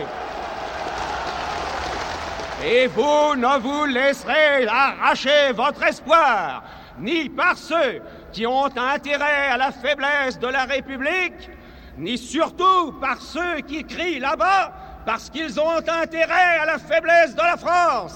[2.65, 6.63] et vous ne vous laisserez arracher votre espoir,
[6.99, 8.01] ni par ceux
[8.31, 11.49] qui ont intérêt à la faiblesse de la République,
[11.97, 14.73] ni surtout par ceux qui crient là-bas
[15.05, 18.15] parce qu'ils ont intérêt à la faiblesse de la France.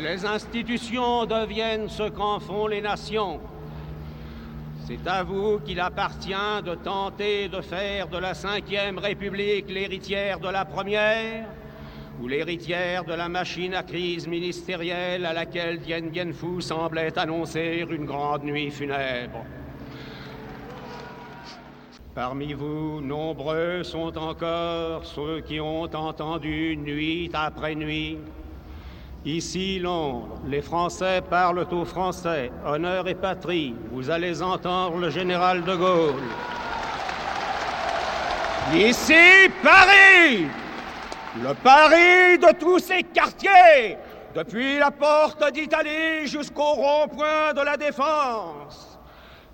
[0.00, 3.38] les institutions deviennent ce qu'en font les nations.
[4.94, 10.48] C'est à vous qu'il appartient de tenter de faire de la Cinquième République l'héritière de
[10.48, 11.46] la Première
[12.20, 17.86] ou l'héritière de la machine à crise ministérielle à laquelle Dien Bien Phu semblait annoncer
[17.88, 19.46] une grande nuit funèbre.
[22.14, 28.18] Parmi vous, nombreux sont encore ceux qui ont entendu nuit après nuit
[29.24, 33.72] Ici Londres, les Français parlent aux Français, honneur et patrie.
[33.92, 36.22] Vous allez entendre le général de Gaulle.
[38.74, 40.46] Ici Paris,
[41.40, 43.96] le Paris de tous ces quartiers,
[44.34, 48.98] depuis la porte d'Italie jusqu'au rond-point de la Défense.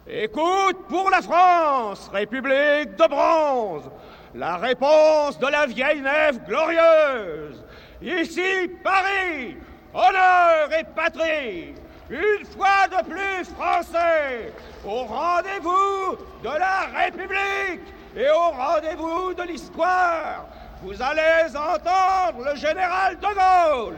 [0.06, 3.90] Écoute pour la France, République de bronze,
[4.34, 7.62] la réponse de la vieille nef glorieuse.
[8.00, 9.56] Ici, Paris,
[9.92, 11.74] honneur et patrie,
[12.08, 14.52] une fois de plus français,
[14.84, 17.82] au rendez-vous de la République
[18.16, 20.46] et au rendez-vous de l'histoire.
[20.80, 23.96] Vous allez entendre le général de Gaulle.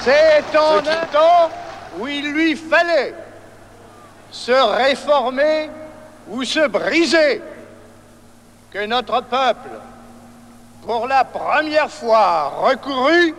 [0.00, 1.50] C'est en un temps
[1.98, 3.14] où il lui fallait
[4.30, 5.70] se réformer
[6.28, 7.42] ou se briser
[8.74, 9.70] que notre peuple,
[10.84, 13.32] pour la première fois, recourut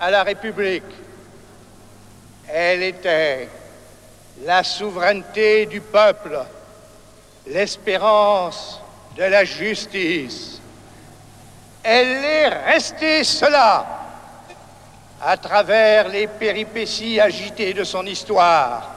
[0.00, 0.84] à la République.
[2.48, 3.48] Elle était
[4.44, 6.38] la souveraineté du peuple,
[7.48, 8.80] l'espérance
[9.16, 10.60] de la justice.
[11.82, 13.84] Elle est restée cela
[15.20, 18.92] à travers les péripéties agitées de son histoire.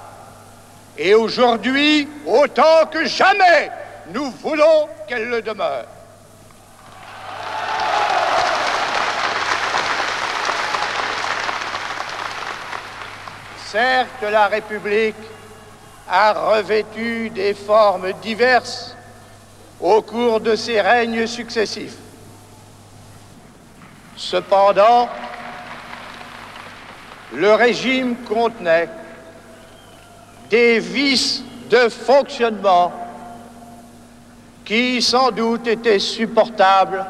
[0.95, 3.72] Et aujourd'hui, autant que jamais,
[4.14, 5.86] nous voulons qu'elle le demeure.
[13.66, 15.16] Certes, la République
[16.10, 18.95] a revêtu des formes diverses
[19.82, 21.97] au cours de ses règnes successifs.
[24.16, 25.10] Cependant,
[27.34, 28.88] le régime contenait
[30.49, 33.05] des vices de fonctionnement
[34.66, 37.05] qui sans doute étaient supportables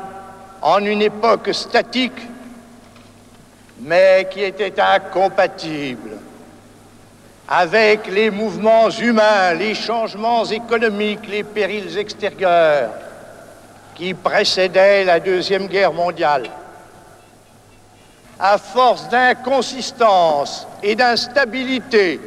[0.62, 2.22] en une époque statique,
[3.80, 6.18] mais qui étaient incompatibles
[7.48, 12.90] avec les mouvements humains, les changements économiques, les périls extérieurs
[13.94, 16.50] qui précédaient la Deuxième Guerre mondiale.
[18.40, 22.20] À force d'inconsistance et d'instabilité,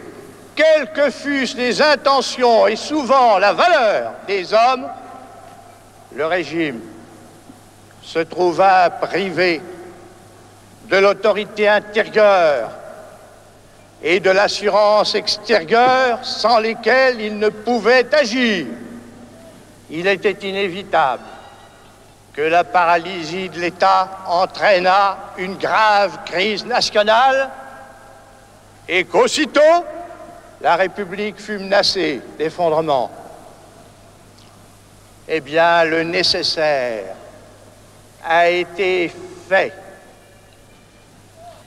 [0.55, 4.89] quelles que fussent les intentions et souvent la valeur des hommes,
[6.13, 6.81] le régime
[8.03, 9.61] se trouva privé
[10.85, 12.71] de l'autorité intérieure
[14.03, 18.67] et de l'assurance extérieure sans lesquelles il ne pouvait agir.
[19.91, 21.23] Il était inévitable
[22.33, 27.51] que la paralysie de l'État entraîna une grave crise nationale
[28.89, 29.85] et qu'aussitôt
[30.61, 33.11] la République fut menacée d'effondrement.
[35.31, 37.05] Eh bien, le nécessaire
[38.25, 39.13] a été
[39.49, 39.75] fait.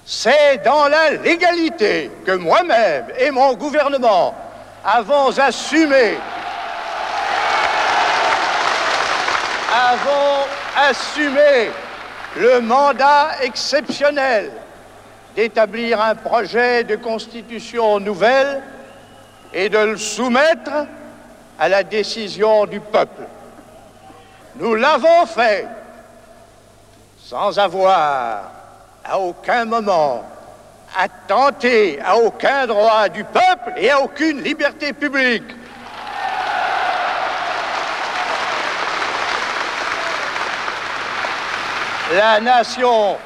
[0.03, 4.33] C'est dans la légalité que moi-même et mon gouvernement
[4.83, 6.17] avons assumé,
[9.71, 11.69] avons assumé
[12.37, 14.51] le mandat exceptionnel
[15.35, 18.63] d'établir un projet de constitution nouvelle
[19.53, 20.87] et de le soumettre
[21.59, 23.21] à la décision du peuple.
[24.61, 25.67] Nous l'avons fait
[27.17, 28.43] sans avoir
[29.03, 30.23] à aucun moment
[30.95, 35.51] attenter à aucun droit du peuple et à aucune liberté publique.
[42.13, 43.17] La nation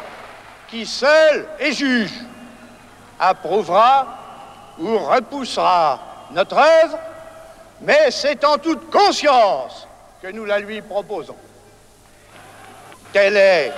[0.69, 2.13] qui seule est juge
[3.19, 4.07] approuvera
[4.79, 5.99] ou repoussera
[6.31, 6.97] notre œuvre,
[7.81, 9.85] mais c'est en toute conscience
[10.21, 11.35] que nous la lui proposons.
[13.13, 13.71] Telle est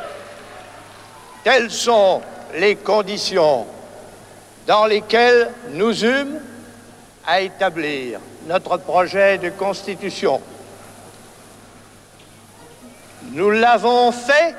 [1.69, 2.21] sont
[2.55, 3.65] les conditions
[4.65, 6.41] dans lesquelles nous eûmes
[7.25, 10.41] à établir notre projet de constitution?
[13.31, 14.55] Nous l'avons fait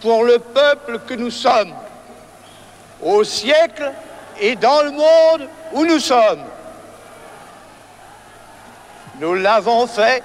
[0.00, 1.72] pour le peuple que nous sommes,
[3.02, 3.92] au siècle
[4.40, 6.44] et dans le monde où nous sommes.
[9.18, 10.22] Nous l'avons fait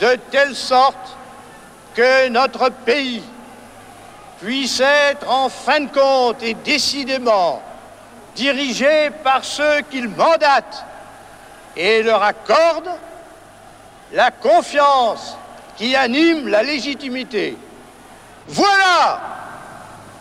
[0.00, 1.16] de telle sorte
[1.94, 3.22] que notre pays
[4.40, 7.60] puisse être en fin de compte et décidément
[8.36, 10.84] dirigé par ceux qu'il mandate
[11.76, 12.88] et leur accorde
[14.12, 15.36] la confiance
[15.76, 17.56] qui anime la légitimité.
[18.46, 19.20] Voilà,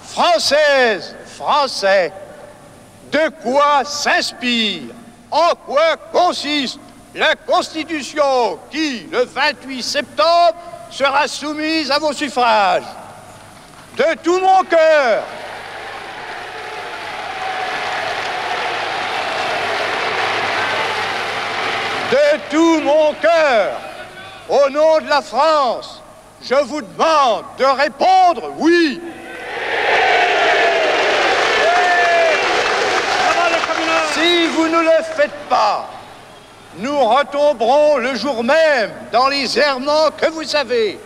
[0.03, 2.11] Françaises, Français,
[3.11, 4.93] de quoi s'inspire,
[5.31, 6.79] en quoi consiste
[7.17, 10.55] la Constitution qui, le 28 septembre,
[10.91, 12.83] sera soumise à vos suffrages
[13.97, 15.23] de tout mon cœur.
[22.11, 23.81] De tout mon cœur,
[24.47, 26.01] au nom de la France,
[26.41, 29.01] je vous demande de répondre oui.
[34.13, 35.89] Si vous ne le faites pas,
[36.77, 40.99] nous retomberons le jour même dans les errements que vous savez.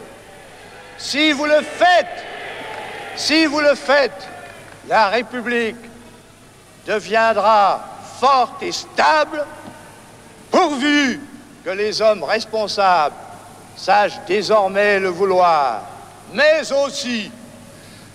[0.98, 2.26] Si vous le faites,
[3.16, 4.28] si vous le faites,
[4.88, 5.78] la République
[6.86, 7.84] deviendra
[8.20, 9.46] forte et stable
[10.50, 11.20] pourvu
[11.64, 13.16] que les hommes responsables
[13.76, 15.82] sachent désormais le vouloir.
[16.34, 17.32] Mais aussi,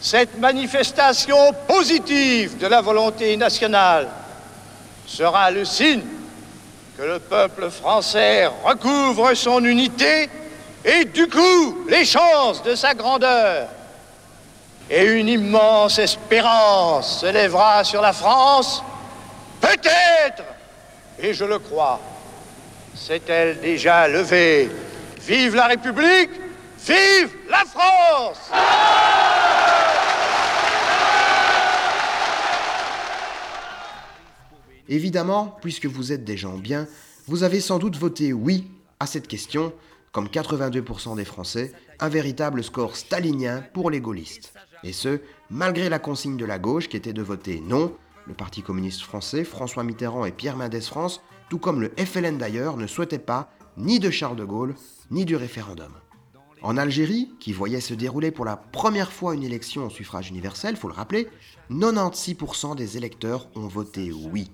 [0.00, 4.08] cette manifestation positive de la volonté nationale
[5.06, 6.02] sera le signe
[6.96, 10.30] que le peuple français recouvre son unité
[10.84, 13.68] et du coup les chances de sa grandeur.
[14.88, 18.82] Et une immense espérance se lèvera sur la France,
[19.60, 20.44] peut-être,
[21.18, 22.00] et je le crois,
[22.94, 24.70] s'est-elle déjà levée.
[25.22, 26.30] Vive la République,
[26.78, 28.38] vive la France
[34.88, 36.86] Évidemment, puisque vous êtes des gens bien,
[37.26, 38.66] vous avez sans doute voté oui
[39.00, 39.72] à cette question,
[40.12, 44.54] comme 82% des Français, un véritable score stalinien pour les gaullistes.
[44.84, 45.20] Et ce,
[45.50, 47.92] malgré la consigne de la gauche qui était de voter non.
[48.26, 52.76] Le Parti communiste français, François Mitterrand et Pierre Mendès France, tout comme le FLN d'ailleurs,
[52.76, 54.74] ne souhaitaient pas ni de Charles de Gaulle,
[55.10, 55.92] ni du référendum.
[56.62, 60.76] En Algérie, qui voyait se dérouler pour la première fois une élection au suffrage universel,
[60.76, 61.28] faut le rappeler,
[61.70, 64.50] 96% des électeurs ont voté oui.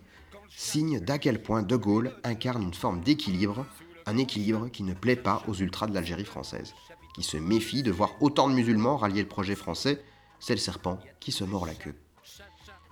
[0.57, 3.67] Signe d'à quel point De Gaulle incarne une forme d'équilibre,
[4.07, 6.75] un équilibre qui ne plaît pas aux ultras de l'Algérie française,
[7.15, 10.03] qui se méfient de voir autant de musulmans rallier le projet français,
[10.41, 11.95] c'est le serpent qui se mord la queue.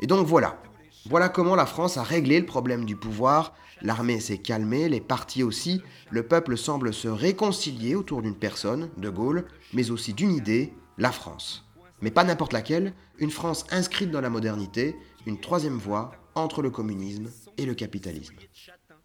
[0.01, 0.61] Et donc voilà,
[1.07, 5.43] voilà comment la France a réglé le problème du pouvoir, l'armée s'est calmée, les partis
[5.43, 10.73] aussi, le peuple semble se réconcilier autour d'une personne, De Gaulle, mais aussi d'une idée,
[10.99, 11.67] la France.
[12.01, 14.97] Mais pas n'importe laquelle, une France inscrite dans la modernité,
[15.27, 18.37] une troisième voie entre le communisme et le capitalisme.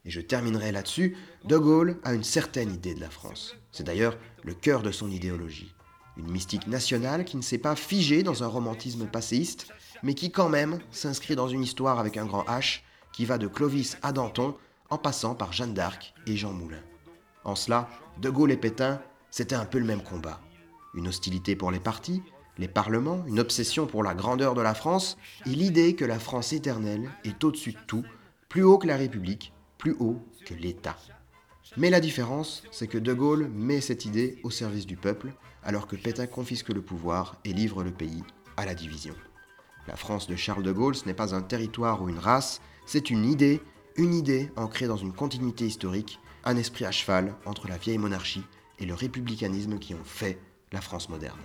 [0.06, 3.56] Et je terminerai là-dessus, De Gaulle a une certaine idée de la France.
[3.72, 5.74] C'est d'ailleurs le cœur de son idéologie.
[6.18, 9.68] Une mystique nationale qui ne s'est pas figée dans un romantisme passéiste,
[10.04, 12.82] mais qui quand même s'inscrit dans une histoire avec un grand H
[13.12, 14.56] qui va de Clovis à Danton
[14.90, 16.84] en passant par Jeanne d'Arc et Jean Moulin.
[17.44, 17.90] En cela,
[18.22, 20.40] De Gaulle et Pétain, c'était un peu le même combat.
[20.94, 22.22] Une hostilité pour les partis,
[22.58, 26.54] les parlements, une obsession pour la grandeur de la France et l'idée que la France
[26.54, 28.06] éternelle est au-dessus de tout,
[28.56, 30.96] plus haut que la République, plus haut que l'État.
[31.76, 35.88] Mais la différence, c'est que De Gaulle met cette idée au service du peuple, alors
[35.88, 38.24] que Pétain confisque le pouvoir et livre le pays
[38.56, 39.14] à la division.
[39.90, 43.10] La France de Charles de Gaulle, ce n'est pas un territoire ou une race, c'est
[43.10, 43.60] une idée,
[43.98, 48.46] une idée ancrée dans une continuité historique, un esprit à cheval entre la vieille monarchie
[48.80, 50.40] et le républicanisme qui ont fait
[50.72, 51.42] la France moderne.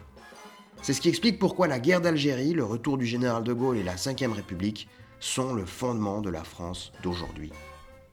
[0.80, 3.82] C'est ce qui explique pourquoi la guerre d'Algérie, le retour du général de Gaulle et
[3.82, 4.88] la Ve République
[5.21, 7.53] sont le fondement de la France d'aujourd'hui.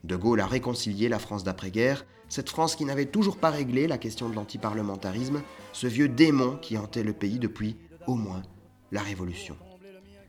[0.03, 3.97] De Gaulle a réconcilié la France d'après-guerre, cette France qui n'avait toujours pas réglé la
[3.97, 5.41] question de l'antiparlementarisme,
[5.73, 8.43] ce vieux démon qui hantait le pays depuis, au moins,
[8.91, 9.57] la Révolution.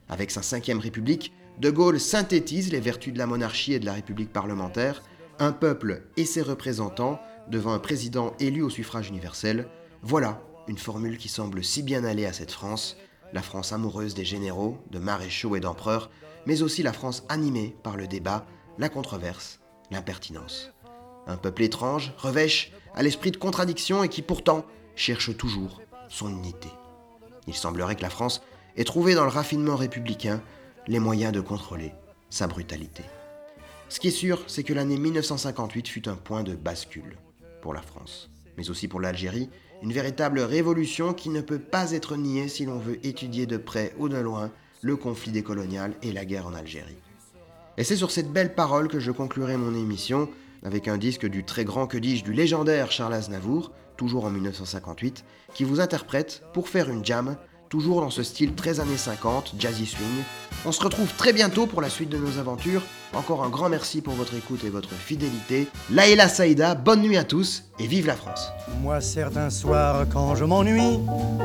[0.07, 3.93] Avec sa Ve République, De Gaulle synthétise les vertus de la monarchie et de la
[3.93, 5.03] République parlementaire,
[5.39, 7.19] un peuple et ses représentants
[7.49, 9.67] devant un président élu au suffrage universel.
[10.01, 12.97] Voilà une formule qui semble si bien aller à cette France,
[13.33, 16.09] la France amoureuse des généraux, de maréchaux et d'empereurs,
[16.49, 18.43] mais aussi la France animée par le débat,
[18.79, 19.59] la controverse,
[19.91, 20.71] l'impertinence.
[21.27, 26.69] Un peuple étrange, revêche, à l'esprit de contradiction et qui pourtant cherche toujours son unité.
[27.45, 28.41] Il semblerait que la France
[28.77, 30.41] ait trouvé dans le raffinement républicain
[30.87, 31.93] les moyens de contrôler
[32.31, 33.03] sa brutalité.
[33.87, 37.19] Ce qui est sûr, c'est que l'année 1958 fut un point de bascule
[37.61, 39.51] pour la France, mais aussi pour l'Algérie
[39.83, 43.93] une véritable révolution qui ne peut pas être niée si l'on veut étudier de près
[43.99, 44.51] ou de loin
[44.81, 46.97] le conflit décolonial et la guerre en Algérie.
[47.77, 50.29] Et c'est sur cette belle parole que je conclurai mon émission
[50.63, 55.23] avec un disque du très grand, que dis-je, du légendaire Charles Aznavour, toujours en 1958,
[55.53, 57.37] qui vous interprète pour faire une jam
[57.69, 60.23] toujours dans ce style très années 50, jazzy swing.
[60.65, 62.81] On se retrouve très bientôt pour la suite de nos aventures.
[63.13, 65.67] Encore un grand merci pour votre écoute et votre fidélité.
[65.91, 68.49] Laïla Saïda, bonne nuit à tous et vive la France.
[68.81, 70.99] Moi, certains soirs, quand je m'ennuie,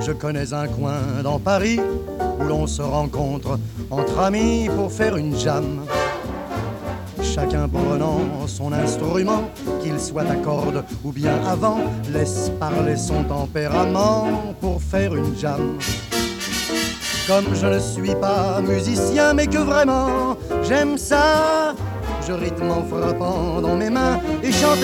[0.04, 1.78] je connais un coin dans Paris
[2.38, 3.58] où l'on se rencontre
[3.90, 5.86] entre amis pour faire une jam.
[7.22, 9.50] Chacun prenant son instrument,
[9.82, 11.78] qu'il soit à cordes ou bien avant,
[12.12, 15.78] laisse parler son tempérament pour faire une jam.
[17.26, 21.74] Comme je ne suis pas musicien, mais que vraiment j'aime ça,
[22.26, 24.78] je rythme en frappant dans mes mains et chante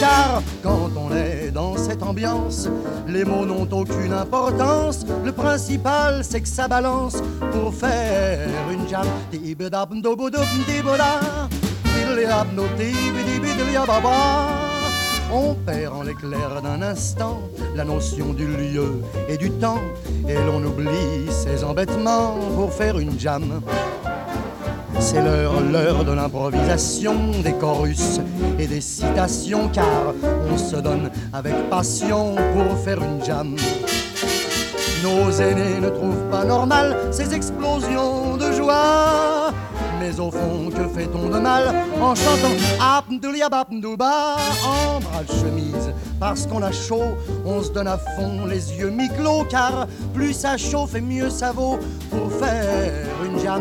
[0.00, 2.68] car quand on est dans cette ambiance,
[3.06, 5.06] les mots n'ont aucune importance.
[5.24, 7.18] Le principal, c'est que ça balance
[7.52, 9.06] pour faire une jam.
[15.30, 17.40] On perd en l'éclair d'un instant
[17.74, 19.80] la notion du lieu et du temps,
[20.26, 23.60] et l'on oublie ses embêtements pour faire une jam.
[24.98, 27.14] C'est l'heure, l'heure de l'improvisation,
[27.44, 28.20] des chorus
[28.58, 30.14] et des citations, car
[30.50, 33.54] on se donne avec passion pour faire une jam.
[35.02, 39.52] Nos aînés ne trouvent pas normal ces explosions de joie.
[40.00, 45.92] Mais au fond, que fait-on de mal en chantant Abdouliababdouba en bras de chemise?
[46.20, 50.56] Parce qu'on a chaud, on se donne à fond les yeux mi-clos Car plus ça
[50.56, 51.78] chauffe et mieux ça vaut
[52.10, 53.60] pour faire une jam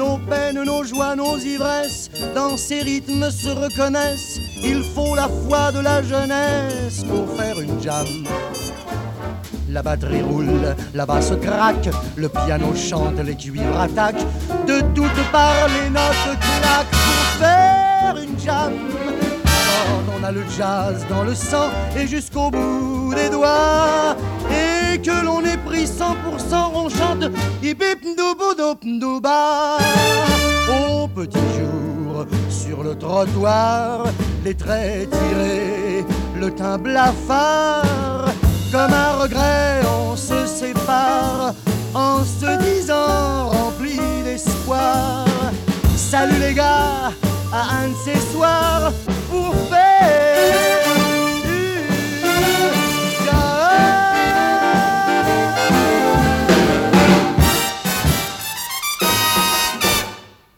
[0.00, 4.40] nos peines, nos joies, nos ivresses, dans ces rythmes se reconnaissent.
[4.62, 8.06] Il faut la foi de la jeunesse pour faire une jam.
[9.70, 14.26] La batterie roule, la basse craque, le piano chante, les cuivres attaquent.
[14.66, 18.72] De toutes parts, les notes claquent pour faire une jam.
[19.44, 24.16] Quand on a le jazz dans le sang et jusqu'au bout des doigts,
[24.50, 26.14] et que l'on est pris 100%,
[26.74, 27.30] on chante
[30.68, 31.80] Au petit jour
[33.00, 34.04] trottoir,
[34.44, 36.04] les traits tirés,
[36.38, 38.26] le teint blafard.
[38.72, 41.54] Comme un regret, on se sépare
[41.92, 45.24] en se disant rempli d'espoir.
[45.96, 47.10] Salut les gars,
[47.52, 48.92] à un de ces soirs
[49.28, 50.79] pour faire.